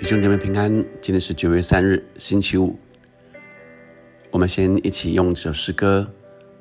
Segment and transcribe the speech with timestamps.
[0.00, 2.74] 弟兄姐妹平安，今天是九月三日，星期五。
[4.30, 6.10] 我们先一起用这首诗歌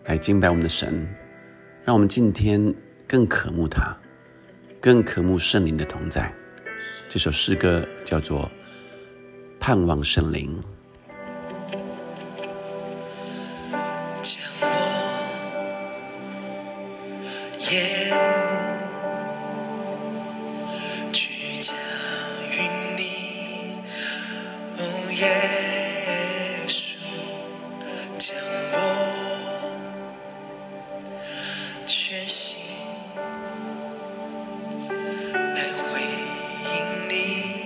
[0.04, 1.08] 来敬拜我们的神，
[1.86, 2.76] 让我们今天
[3.08, 3.98] 更渴慕他，
[4.82, 6.30] 更渴慕圣灵的同在。
[7.10, 8.44] 这首诗歌叫做
[9.58, 10.62] 《盼望圣灵》。
[36.72, 37.59] 因你。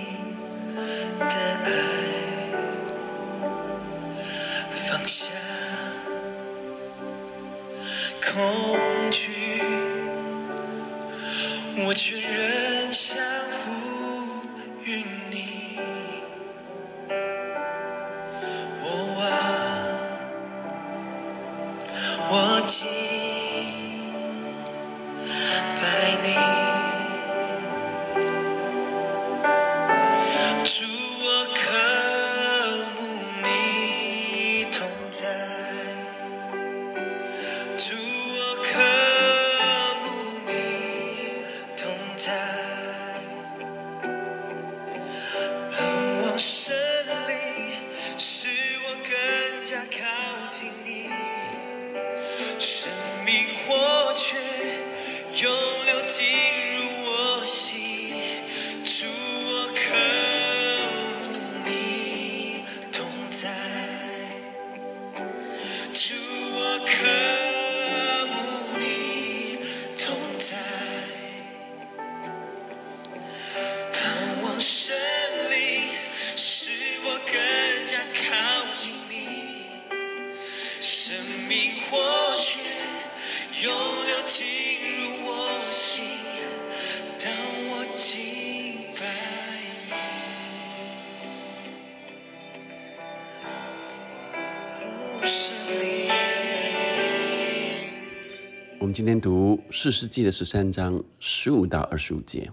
[98.84, 102.50] 我们今天读四世纪的十三章十五到二十五节。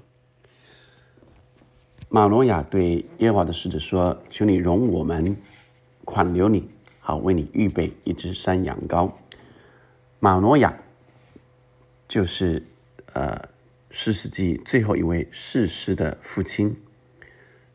[2.07, 5.35] 马诺亚对耶和华的使者说：“求你容我们
[6.05, 6.69] 款留你，
[7.01, 9.11] 好为你预备一只山羊羔。”
[10.21, 10.81] 马诺亚
[12.07, 12.65] 就是
[13.11, 13.49] 呃
[13.89, 16.77] 四世纪最后一位世师的父亲。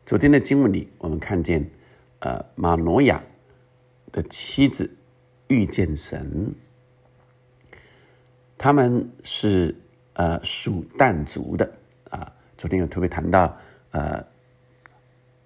[0.03, 1.69] 昨天的经文里，我们看见
[2.21, 3.23] 呃马诺亚
[4.11, 4.97] 的妻子
[5.47, 6.55] 遇见神。
[8.57, 9.75] 他们是
[10.13, 11.71] 呃属但族的
[12.09, 13.55] 啊，昨天有特别谈到
[13.91, 14.25] 呃，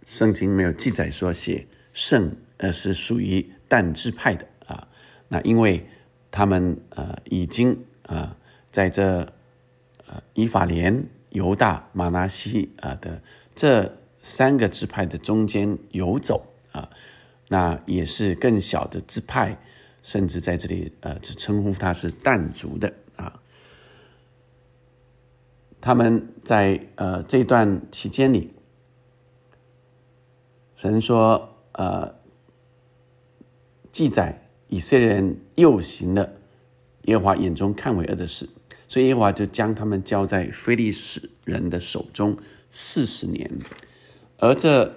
[0.03, 4.87] 圣经没有记载说写圣呃是属于但支派的啊，
[5.27, 5.85] 那因为
[6.31, 8.35] 他们呃已经啊
[8.71, 9.19] 在这
[10.07, 13.21] 呃以法莲、犹大、马拿西啊的
[13.53, 16.89] 这三个支派的中间游走啊，
[17.49, 19.57] 那也是更小的支派。
[20.03, 22.91] 甚至在这里，呃，只称呼他是但族的。
[25.81, 28.53] 他们在呃这段期间里，
[30.75, 32.13] 神说，呃，
[33.91, 36.31] 记载以色列人又行了
[37.03, 38.47] 耶和华眼中看为恶的事，
[38.87, 42.37] 所以耶和华就将他们交在非利士人的手中
[42.69, 43.51] 四十年，
[44.37, 44.93] 而这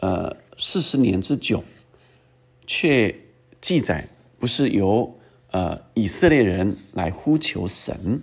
[0.00, 1.62] 呃四十年之久，
[2.66, 3.14] 却
[3.60, 4.08] 记载。
[4.40, 5.18] 不是由
[5.50, 8.22] 呃以色列人来呼求神，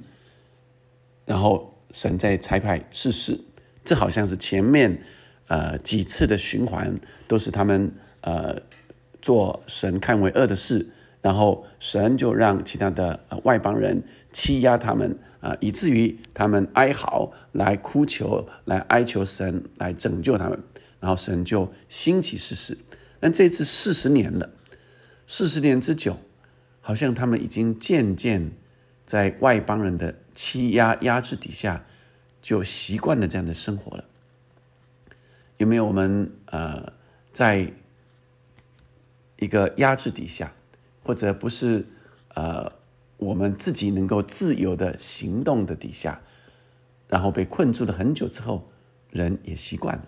[1.26, 3.40] 然后神在差派事事，
[3.86, 5.00] 这好像是前面
[5.48, 6.94] 呃几次的循环
[7.26, 7.90] 都是他们
[8.20, 8.62] 呃
[9.22, 10.86] 做神看为恶的事，
[11.22, 14.04] 然后神就让其他的外邦人
[14.34, 20.60] 欺压他们啊，以至于他们哀嚎来哭求来哀求神来拯救他们，
[21.00, 22.78] 然后神就兴起事事，
[23.22, 24.50] 但这次四十年了。
[25.28, 26.18] 四十年之久，
[26.82, 28.52] 好像他们已经渐渐
[29.06, 31.86] 在外邦人的欺压压制底下，
[32.42, 34.06] 就习惯了这样的生活了。
[35.58, 36.92] 有没有我们呃，
[37.32, 37.72] 在
[39.38, 40.54] 一个压制底下，
[41.04, 41.88] 或者不是
[42.34, 42.72] 呃
[43.18, 46.22] 我们自己能够自由的行动的底下，
[47.08, 48.70] 然后被困住了很久之后，
[49.12, 50.06] 人也习惯了，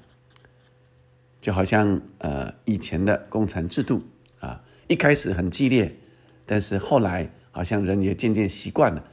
[1.40, 4.04] 就好像呃以前的共产制度
[4.40, 4.64] 啊。
[4.90, 5.98] 一开始很激烈，
[6.46, 9.04] 但是后来好像人也渐渐习惯了。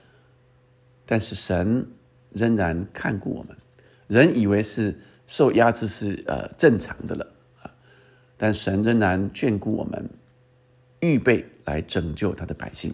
[1.06, 1.88] 但是神
[2.30, 3.56] 仍然看顾我们，
[4.06, 4.94] 人以为是
[5.26, 7.26] 受压制是呃正常的了
[7.62, 7.70] 啊，
[8.36, 10.10] 但神仍然眷顾我们，
[11.00, 12.92] 预备来拯救他的百姓。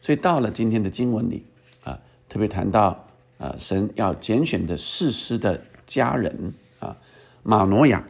[0.00, 1.44] 所以到了今天的经文里
[1.82, 1.98] 啊，
[2.28, 3.04] 特别谈到
[3.38, 6.96] 啊，神要拣选的士师的家人啊，
[7.42, 8.06] 马诺亚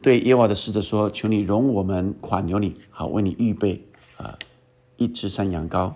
[0.00, 3.82] 对耶和华的使者说：“求你容我们款留你，好为你预备
[4.16, 4.38] 啊
[4.96, 5.94] 一只山羊羔。”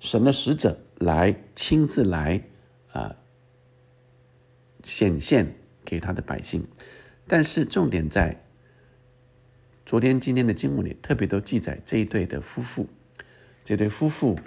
[0.00, 2.42] 神的使者来亲自来
[2.92, 3.16] 啊。
[4.84, 5.54] 显现
[5.84, 6.64] 给他的百姓，
[7.26, 8.44] 但是重点在
[9.84, 12.86] 昨天、今天的经文里，特别都记载这一对的夫妇。
[13.64, 14.38] 这对夫妇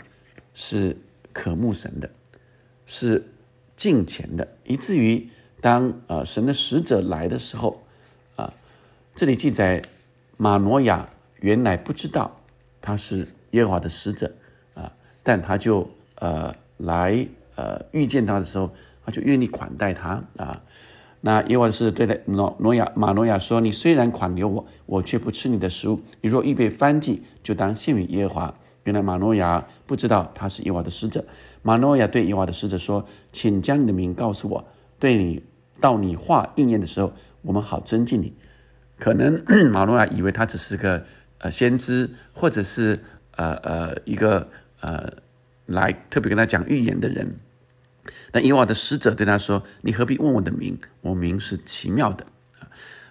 [0.53, 0.97] 是
[1.33, 2.09] 渴慕神的，
[2.85, 3.27] 是
[3.75, 5.29] 敬虔的，以至于
[5.59, 7.83] 当呃神的使者来的时候，
[8.37, 8.53] 啊，
[9.13, 9.81] 这里记载
[10.37, 11.09] 马诺亚
[11.41, 12.41] 原来不知道
[12.79, 14.31] 他是耶和华的使者
[14.73, 14.91] 啊，
[15.23, 18.69] 但他就呃来呃遇见他的时候。
[19.03, 20.61] 他就愿意款待他啊。
[21.21, 25.99] 那耶和华是对的诺诺亚马诺亚说：“你虽然款留我，我却不吃你的食物。
[26.21, 28.53] 你若预备翻祭，就当献与耶和华。”
[28.85, 31.25] 原来马诺亚不知道他是耶和华的使者。
[31.63, 34.63] 马诺亚对耶和华的使者说：“请将你的名告诉我，
[34.99, 35.43] 对你
[35.79, 37.11] 到你话应验的时候，
[37.41, 38.35] 我们好尊敬你。”
[38.99, 39.43] 可能
[39.73, 41.03] 马诺亚以为他只是个
[41.39, 42.99] 呃先知，或者是
[43.35, 44.49] 呃呃一个
[44.79, 45.11] 呃
[45.65, 47.39] 来特别跟他讲预言的人。
[48.31, 50.79] 但耶和华的使者对他说：“你何必问我的名？
[51.01, 52.25] 我名是奇妙的。”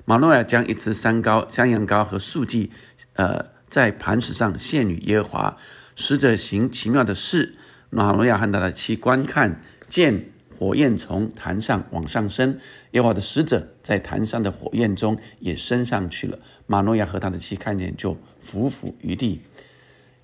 [0.04, 2.72] 马诺亚将一只山羔、山羊羔和素祭，
[3.14, 5.56] 呃，在磐石上献与耶和华。
[5.94, 7.54] 使者行奇妙的事。
[7.90, 12.58] 马诺亚和他的妻观看，见火焰从坛上往上升。
[12.92, 16.38] 耶和华的使者在坛上的火焰中也升上去了。
[16.66, 19.42] 马诺亚和他的妻看见，就伏伏于地。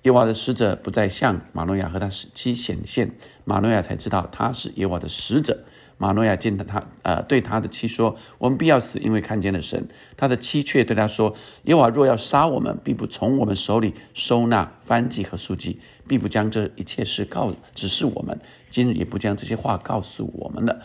[0.07, 3.11] 耶和华的使者不再向马诺亚和他妻显现，
[3.43, 5.65] 马诺亚才知道他是耶和华的使者。
[5.97, 18.39] 马诺亚见到他，呃，对他的妻说：“我们必要死，因为看见了神。”他的妻却对他说：“耶和华若要杀我们，必不从我们手里收纳番祭和书记，必不将这一切事告指示我们。
[18.69, 20.79] 今日也不将这些话告诉我们了。”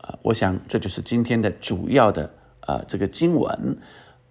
[0.00, 3.76] 啊，我想这就是今天的主要的啊这个经文，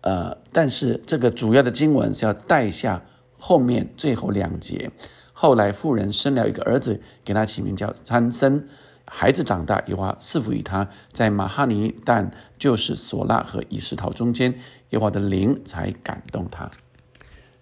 [0.01, 2.99] 呃，但是这个主要的经文是要带下。
[3.39, 4.91] 后面最后两节，
[5.33, 8.67] 后来妇人生了一个儿子，给他起名叫参森。
[9.11, 14.53] 孩子长大，耶和华赐福于他，在马哈尼，但就是索拉和以实陶中间，
[14.91, 16.69] 耶和华的灵才感动他。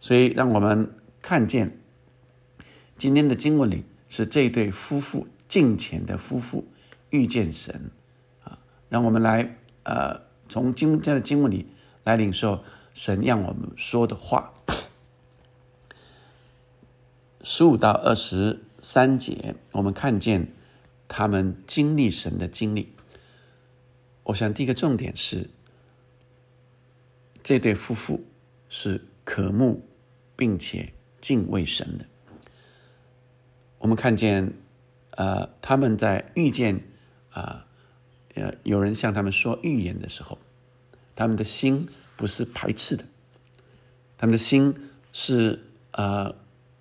[0.01, 0.91] 所以，让我们
[1.21, 1.79] 看见
[2.97, 6.67] 今天的经文里是这对夫妇近前的夫妇
[7.11, 7.91] 遇见神
[8.43, 8.59] 啊，
[8.89, 10.19] 让我们来呃
[10.49, 11.67] 从今天的经文里
[12.03, 12.61] 来领受
[12.93, 14.51] 神让我们说的话。
[17.43, 20.51] 十五到二十三节，我们看见
[21.07, 22.93] 他们经历神的经历。
[24.23, 25.49] 我想第一个重点是，
[27.41, 28.25] 这对夫妇
[28.67, 29.87] 是渴慕
[30.35, 30.91] 并且
[31.21, 32.05] 敬畏神的。
[33.77, 34.51] 我们看见，
[35.11, 36.81] 呃，他们在遇见
[37.29, 37.65] 啊，
[38.33, 40.37] 呃，有人向他们说预言的时候，
[41.15, 41.87] 他们的心
[42.17, 43.05] 不是排斥的，
[44.17, 44.75] 他们的心
[45.13, 46.35] 是呃。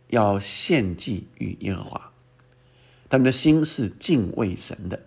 [0.08, 2.12] 要献祭于耶和华，
[3.08, 5.01] 他们的心是敬畏神的，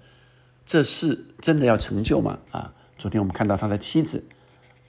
[0.66, 2.38] 这是真的要成就吗？
[2.52, 4.24] 啊，昨天我们看到他的妻子，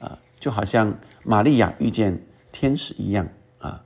[0.00, 3.84] 啊，就好像玛利亚遇见天使一样啊，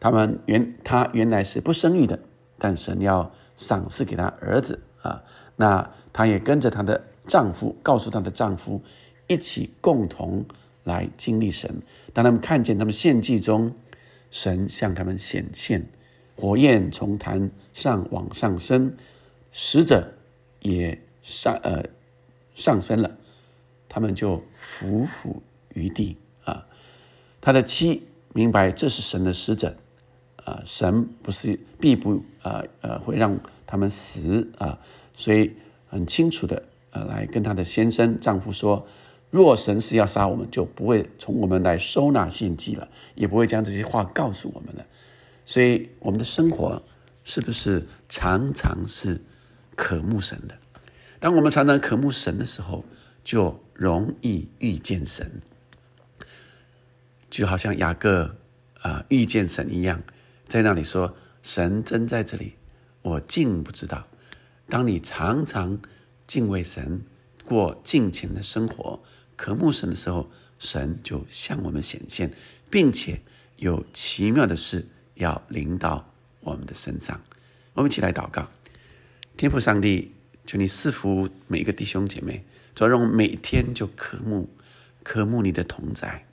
[0.00, 2.18] 他们原他原来是不生育的，
[2.56, 5.22] 但神要赏赐给他儿子啊，
[5.56, 8.82] 那她也跟着她的丈夫，告诉她的丈夫，
[9.26, 10.46] 一起共同
[10.84, 11.82] 来经历神。
[12.14, 13.74] 当他们看见他们献祭中。
[14.30, 15.86] 神向他们显现，
[16.36, 18.94] 火焰从坛上往上升，
[19.50, 20.12] 使者
[20.60, 21.84] 也上呃
[22.54, 23.16] 上升了，
[23.88, 25.42] 他们就伏伏
[25.74, 26.66] 于地啊。
[27.40, 29.76] 他的妻明白这是神的使者
[30.44, 34.78] 啊，神不是必不啊呃会让他们死啊，
[35.14, 35.52] 所以
[35.88, 38.86] 很清楚的呃来跟他的先生丈夫说。
[39.30, 44.86] 若神是要杀我们，就不会从我们来收纳献祭了，也不会将这些话告诉我们了。
[45.44, 46.82] 所以，我们的生活
[47.24, 49.20] 是不是常常是
[49.74, 50.56] 渴慕神的？
[51.18, 52.84] 当我们常常渴慕神的时候，
[53.24, 55.42] 就容易遇见神，
[57.28, 58.36] 就好像雅各
[58.80, 60.02] 啊遇见神一样，
[60.46, 62.54] 在那里说：“神真在这里，
[63.02, 64.06] 我竟不知道。”
[64.68, 65.80] 当你常常
[66.26, 67.02] 敬畏神。
[67.46, 69.00] 过尽情的生活，
[69.36, 72.32] 渴慕神的时候，神就向我们显现，
[72.68, 73.20] 并且
[73.56, 77.22] 有奇妙的事要临到我们的身上。
[77.74, 78.50] 我们一起来祷告，
[79.36, 80.12] 天父上帝，
[80.44, 84.50] 求你赐福每一个弟兄姐妹，主要让我们每天就渴慕，
[85.02, 86.26] 渴慕你的同在，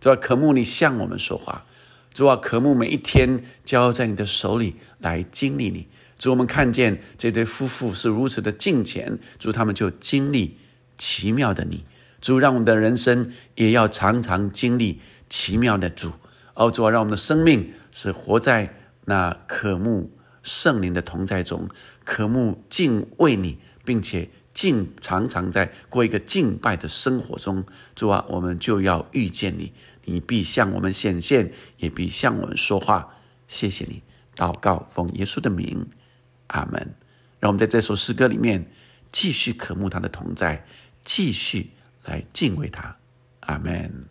[0.00, 1.66] 主要渴慕你向我们说话，
[2.12, 5.88] 主要渴慕每一天交在你的手里来经历你。
[6.18, 10.56] 主，我们看见这对夫妇是如此的敬虔，主他们就经历
[10.96, 11.84] 奇妙的你。
[12.20, 16.10] 主，让我们的人生也要常常经历奇妙的主。
[16.54, 20.10] 哦，主啊，让我们的生命是活在那渴慕
[20.42, 21.68] 圣灵的同在中，
[22.04, 27.64] 渴慕敬畏你，并且敬常常在过一个敬拜的生活中。
[27.94, 29.72] 主啊，我们就要遇见你，
[30.04, 33.16] 你必向我们显现，也必向我们说话。
[33.48, 34.02] 谢谢你，
[34.36, 35.86] 祷告奉耶稣的名，
[36.48, 36.94] 阿门。
[37.40, 38.64] 让我们在这首诗歌里面
[39.12, 40.64] 继续渴慕他的同在，
[41.04, 41.70] 继续
[42.04, 42.96] 来敬畏他。
[43.40, 44.08] 阿门。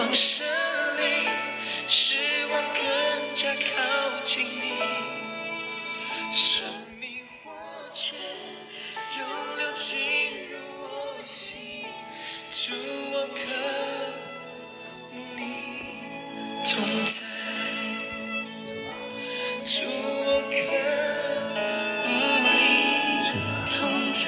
[0.00, 0.46] 往胜
[0.96, 1.28] 里，
[1.86, 2.16] 使
[2.48, 2.80] 我更
[3.34, 3.68] 加靠
[4.24, 4.64] 近你。
[6.32, 6.64] 生
[6.98, 7.04] 命
[7.44, 7.52] 火
[7.92, 8.16] 炬，
[9.18, 9.20] 永
[9.58, 9.90] 留进
[10.48, 11.84] 入我心。
[12.50, 12.72] 祝
[13.12, 13.40] 我可
[15.12, 15.38] 慕你
[16.64, 16.70] 同
[17.04, 17.20] 在，
[19.66, 20.56] 祝我可
[22.08, 22.10] 慕
[22.56, 22.58] 你
[23.70, 23.76] 同
[24.14, 24.24] 在。